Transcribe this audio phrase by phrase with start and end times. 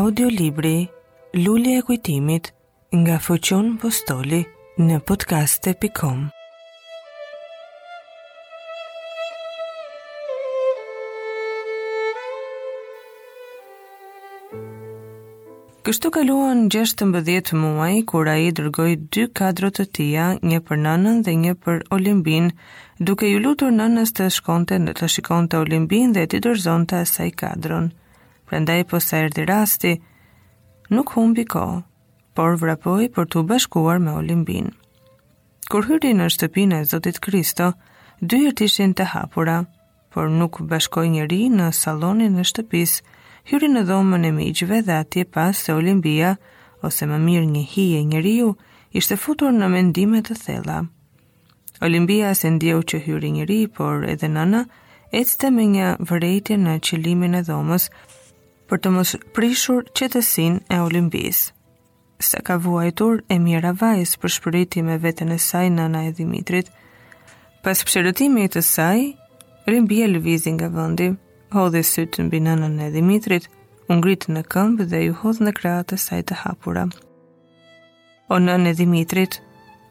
[0.00, 0.76] audiolibri
[1.44, 2.44] Lulli e kujtimit
[3.00, 4.38] nga Fuqion Postoli
[4.86, 6.20] në podcaste.com
[15.82, 21.36] Kështu kaluan 16 muaj kur ai dërgoi dy kadro të tia, një për nënën dhe
[21.44, 22.48] një për Olimpin,
[23.10, 27.96] duke ju lutur nënës të shkonte në të shikonte Olimpin dhe të dorëzonte asaj kadron.
[28.50, 29.90] Prendaj po sa erdhi rasti,
[30.96, 31.82] nuk humbi kohë,
[32.34, 34.72] por vrapoi për të bashkuar me Olimpin.
[35.70, 37.68] Kur hyri në shtëpinë e Zotit Kristo,
[38.18, 39.60] dyert ishin të hapura,
[40.10, 42.96] por nuk bashkoi njëri në sallonin e shtëpis,
[43.52, 46.34] hyri në dhomën e miqve dhe atje pas se Olimpia
[46.82, 48.50] ose më mirë një hi e njeriu
[48.98, 50.80] ishte futur në mendime të thella.
[51.86, 54.66] Olimpia se ndjeu që hyri njëri, por edhe nëna
[55.22, 57.86] ecte me një vërejtje në qilimin e dhomës,
[58.70, 61.40] për të mos prishur qetësinë e Olimpis.
[62.30, 66.68] Sa ka vuajtur Emira Vajs për shpëriti me vetën e saj nëna e Dimitrit,
[67.64, 69.00] pas pëshërëtimi të saj,
[69.68, 69.74] e
[70.12, 71.08] lëvizin nga vëndi,
[71.56, 73.48] hodhe sytë në binënën e Dimitrit,
[73.92, 76.84] ungritë në këmbë dhe ju hodhë në kratë e saj të hapura.
[78.34, 79.40] O nënë e Dimitrit,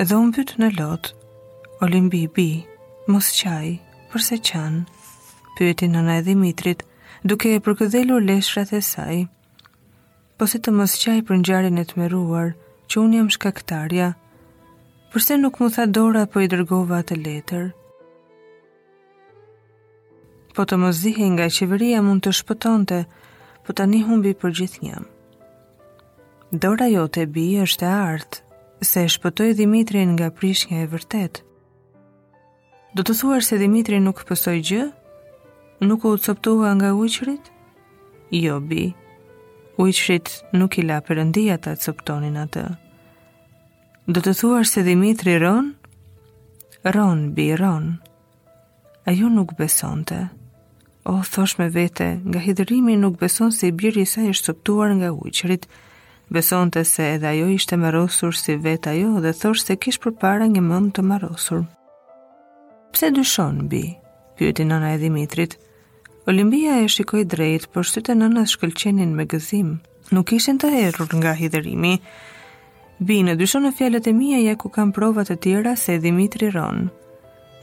[0.00, 1.12] edhe unë në lotë,
[1.84, 2.48] Olimbi bi,
[3.10, 3.74] mos qaj,
[4.12, 4.84] përse qanë,
[5.58, 6.86] pyeti nëna e Dimitrit,
[7.22, 9.22] duke e përkëdhelur leshrat e saj.
[10.38, 12.52] Po si të mos qaj për njarin e të meruar,
[12.90, 14.08] që unë jam shkaktarja,
[15.12, 17.64] përse nuk mu tha dora për po i dërgova atë letër.
[20.54, 22.98] Po të mos zihin nga qeveria mund të shpëtonte,
[23.64, 25.04] po tani humbi për gjithë njëm.
[26.62, 28.40] Dora jo të bi është e artë,
[28.84, 31.40] se e shpëtoj Dimitrin nga prishnja e vërtet.
[32.92, 34.82] Do të thuar se Dimitri nuk pësoj gjë,
[35.86, 37.40] nuk u coptua nga uqrit?
[38.30, 38.92] Jo, bi,
[39.78, 42.64] uqrit nuk i la përëndia ta coptonin atë.
[44.06, 45.72] Do të thuar se Dimitri ron?
[46.84, 47.98] Ron, bi, ron.
[49.06, 50.28] A ju nuk besonte.
[51.04, 54.92] O, thosh me vete, nga hidrimi nuk beson se i birë i saj është coptuar
[54.94, 55.66] nga uqrit,
[56.30, 60.46] besonte se edhe ajo ishte marosur si vetë ajo dhe thosh se kish për para
[60.46, 61.66] një mënd të marosur.
[62.94, 63.82] Pse dyshon, bi?
[64.38, 65.58] pyeti nëna e Dimitrit.
[66.26, 69.72] Olimpia e shikoj drejt, por sytë e nënës shkëlqenin me gëzim.
[70.14, 71.96] Nuk ishin të herur nga hiderimi.
[73.08, 76.86] Bine, dysho në fjalet e mija ja ku kam provat e tjera se Dimitri Ron.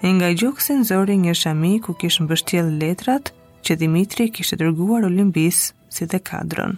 [0.04, 3.32] E nga gjokësin nëzori një shami ku kishë mbështjel letrat
[3.64, 6.76] që Dimitri të dërguar Olimpis si dhe kadron.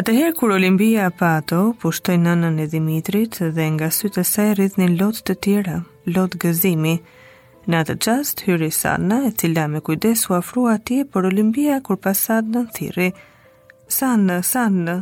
[0.00, 4.96] Atëherë kur Olimpia pa ato, pushtoj nënën e Dimitrit dhe nga sytë e saj rrithnin
[5.00, 5.76] lot të tjera,
[6.16, 6.96] lot gëzimi,
[7.68, 11.98] Në atë gjast, hyri Sanna, e cila me kujdes u afru atje për Olimpia kur
[12.00, 13.08] pasat në në thiri.
[13.92, 14.94] Sanna, Sanna,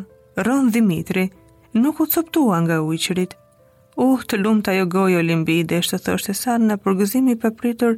[0.43, 1.29] Ron Dimitri,
[1.79, 3.37] nuk u coptua nga ujqërit.
[3.99, 7.95] Uh, të lumë të gojë Olimpi, dhe shtë thoshtë Sanna për gëzimi për pritur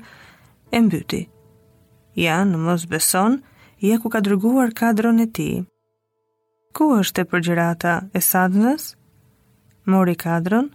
[0.72, 1.22] e mbyti.
[2.20, 3.40] Ja, në mos beson,
[3.80, 5.48] je ku ka drëguar kadron e ti.
[6.76, 8.90] Ku është e përgjirata e sadnës?
[9.88, 10.68] Mori kadron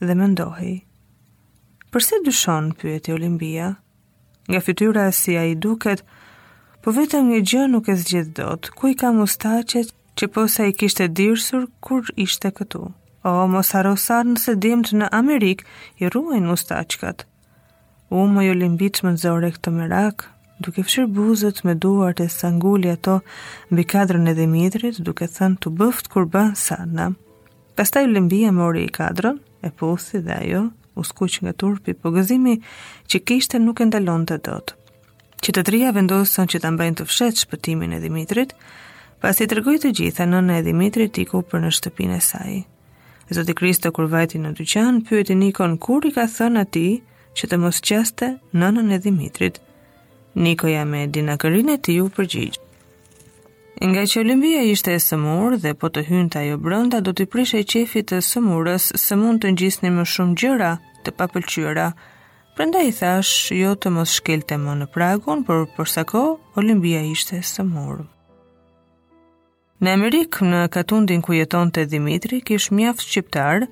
[0.00, 0.72] dhe mendohi.
[0.72, 0.85] ndohi.
[1.94, 3.66] Përse dyshon, pyeti Olimpia?
[4.50, 6.00] Nga fytyra si a i duket,
[6.82, 10.66] po vetëm një gjë nuk e zgjith dot, ku i ka mustachet që po sa
[10.66, 12.82] i kishte dirësur kur ishte këtu.
[13.26, 15.66] O, mos arosar nëse dimt në Amerikë
[16.02, 17.22] i ruajnë mustachkat.
[18.14, 20.24] U më jo limbit më zore këtë merak,
[20.62, 23.20] duke fshirë buzët me duart e sangulli ato
[23.70, 27.12] mbi kadrën e Dimitrit, duke thënë të bëftë kur bën sana.
[27.78, 30.64] Pastaj Olimpia mori i kadrën, e puthi dhe ajo,
[30.96, 32.56] u skuq nga turpi, po gëzimi
[33.12, 34.72] që kishte nuk e ndalon të dot.
[35.44, 38.54] Që të trija vendosën që të mbajnë të fshetë shpëtimin e Dimitrit,
[39.20, 42.56] pas i të rgojtë të gjitha nëna e Dimitrit tiku për në shtëpin e saj.
[43.30, 46.88] Zoti Kristo kur vajti në dyqan, pyeti Nikon kur i ka thënë ati
[47.36, 49.58] që të mos qeste nënën e Dimitrit.
[50.36, 52.62] Niko ja me dinakërin e ti u përgjigjë.
[53.86, 57.26] Nga që Olimpia ishte e sëmur dhe po të hynë të ajo brënda, do të
[57.28, 60.70] prishe qefit të sëmurës se mund të njësni më shumë gjëra
[61.06, 61.86] të papëlqyra.
[62.56, 67.38] Prandaj thash, jo të mos shkelte më në Pragun, por për sa kohë Olimpia ishte
[67.52, 68.02] së mur.
[69.84, 73.66] Në Amerikë, në katundin ku jeton të Dimitri, kish mjaft shqiptar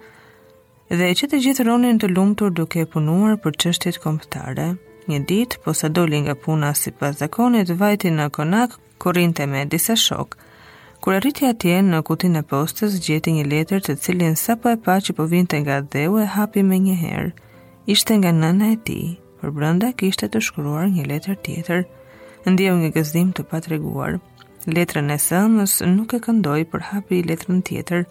[0.99, 4.69] dhe që të gjithë ronin të lumtur duke punuar për qështit komptare.
[5.09, 9.65] Një ditë, po sa doli nga puna si pas zakonit, vajti në konak, të me
[9.69, 10.37] disa shokë,
[11.05, 14.79] Kur arriti atje në kutinë e postës, gjeti një letër të cilin sa po e
[14.87, 17.27] pa që po vinte nga dheu e hapi me një herë.
[17.93, 21.85] Ishte nga nëna e tij, por brenda kishte të shkruar një letër tjetër,
[22.49, 24.17] ndjeu një gëzim të patreguar.
[24.77, 28.07] letrën e sëmës nuk e këndoj për hapi i letrën tjetër,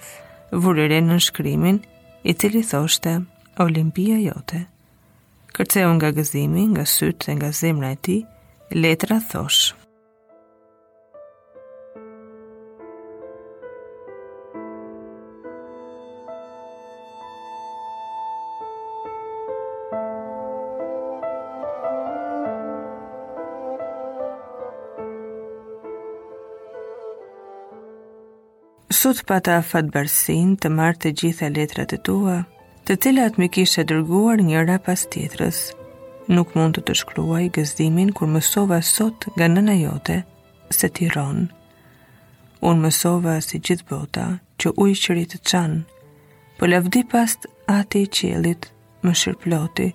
[0.64, 1.82] vërëre në shkrymin,
[2.24, 3.14] i cili thoshte
[3.66, 4.66] Olimpia jote.
[5.56, 8.18] Kërceu nga gëzimi, nga sytë dhe nga zemra e ti,
[8.84, 9.82] letra thoshë.
[29.04, 32.38] sot pata fatbërsin të marrë të gjitha letrat e tua,
[32.88, 35.58] të cilat më kishe dërguar njëra pas tjetrës.
[36.32, 40.16] Nuk mund të të shkruaj gëzdimin kur mësova sot nga nëna jote
[40.78, 41.50] se ti rron.
[42.70, 44.24] Unë mësova si gjithë bota
[44.60, 45.84] që ujë qëri të qanë,
[46.58, 48.70] po lavdi past ati i qelit
[49.04, 49.90] më shirploti,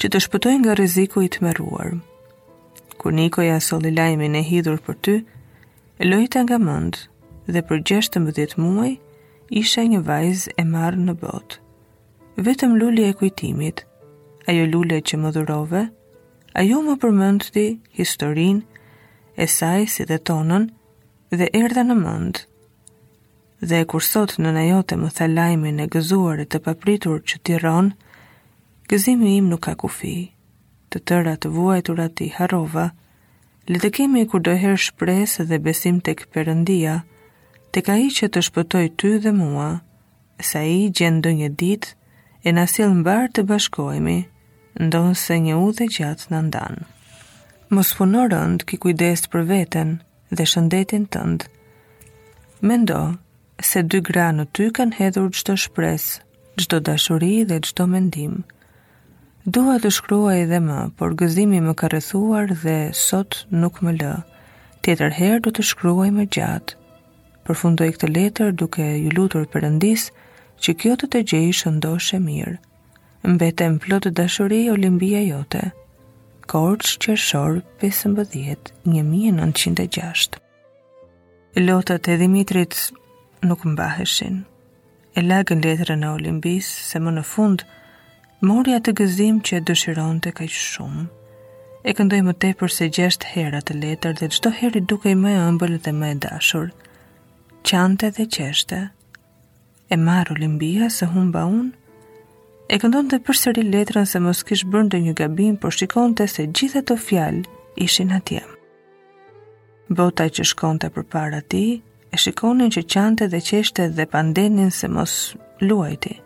[0.00, 1.92] që të shpëtoj nga riziku i të meruar.
[2.96, 5.16] Kur Nikoja soli lajmin e hidhur për ty,
[6.08, 7.09] lojta nga mëndë,
[7.54, 8.92] dhe për 16 muaj
[9.62, 11.60] isha një vajzë e marrë në botë.
[12.46, 13.82] Vetëm lulli e kujtimit,
[14.48, 15.82] ajo lule që më dhurove,
[16.60, 17.64] ajo më përmëndëti
[17.98, 18.62] historin
[19.44, 20.68] e saj si dhe tonën
[21.38, 22.42] dhe erda në mënd.
[23.68, 27.42] Dhe e kur sot në najote më tha lajmi në gëzuar e të papritur që
[27.46, 27.90] tiron,
[28.90, 30.16] gëzimi im nuk ka kufi,
[30.90, 32.86] të tëra të vuajtura ti harova,
[33.70, 36.94] le të kemi kur doherë shpresë dhe besim të këpërëndia,
[37.70, 39.66] të ka i që të shpëtoj ty dhe mua,
[40.48, 41.86] sa i gjendë një dit
[42.42, 44.16] e nasil në barë të bashkojmi,
[44.88, 46.84] ndonë se një u dhe gjatë në ndanë.
[47.76, 49.94] Mos punë rëndë ki kujdes për veten
[50.34, 51.44] dhe shëndetin tëndë.
[52.66, 52.98] Mendo
[53.70, 56.18] se dy gra në ty kanë hedhur gjdo shpresë,
[56.60, 58.40] gjdo dashuri dhe gjdo mendim.
[59.46, 62.76] Dua të shkruaj edhe më, por gëzimi më ka rrethuar dhe
[63.06, 64.16] sot nuk më lë.
[64.84, 66.79] Tjetër herë do të shkruaj më gjatë
[67.50, 70.02] përfundoj këtë letër duke ju lutur përëndis
[70.62, 72.52] që kjo të të gjej shëndoshe mirë.
[73.34, 75.62] Mbetem plot dashuri Olimpia jote.
[76.52, 80.30] Korç qershor 15 1906.
[81.66, 82.76] Lotët e Dimitrit
[83.48, 84.38] nuk mbaheshin.
[85.18, 87.64] E lagën letrën në Olimpis se më në fund
[88.46, 91.08] mori atë gëzim që dëshironte kaq shumë.
[91.88, 95.42] E këndoj më tepër se 6 herat të letër dhe çdo herë dukej më e
[95.50, 96.68] ëmbël dhe më e dashur
[97.68, 98.78] qante dhe qeshte.
[99.92, 101.72] E marru limbia se humba unë,
[102.72, 106.44] e këndon të përsëri letrën se mos kishë bërndë një gabim, por shikon të se
[106.54, 107.44] gjithet të fjalë
[107.84, 108.42] ishin atje.
[109.90, 114.70] Bota që shkon të për para ti, e shikonin që qante dhe qeshte dhe pandenin
[114.74, 115.14] se mos
[115.60, 116.16] luajti.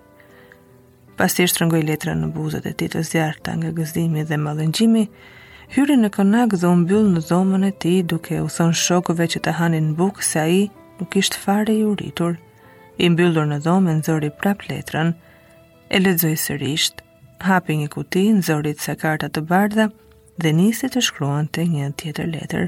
[1.17, 5.05] Pas i shtrëngoj letrën në buzët e ti të zjarta nga gëzimi dhe malëngjimi,
[5.75, 9.45] hyri në konak dhe unë byllë në dhomën e ti duke u thonë shokove që
[9.45, 10.63] të hanin në bukë se a i
[11.01, 12.37] nuk ishte fare i uritur,
[13.03, 15.13] i mbyllur në dhomë në zëri prap letrën,
[15.95, 17.03] e ledzoj sërisht,
[17.49, 19.89] hapi një kuti në zërit sa karta të bardha
[20.41, 22.67] dhe nisi të shkruan të një tjetër letër.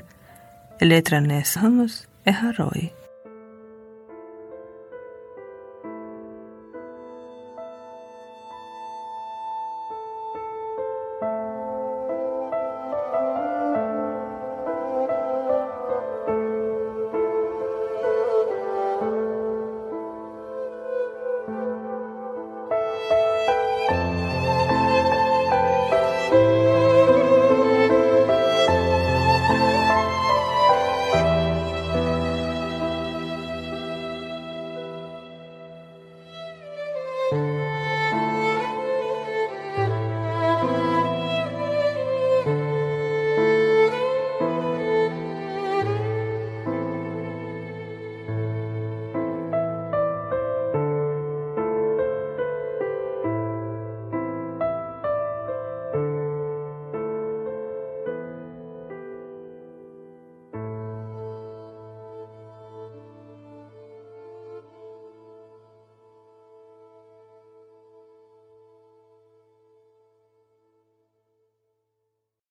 [0.90, 1.99] Letrën e hëmës
[2.31, 2.88] e harojë.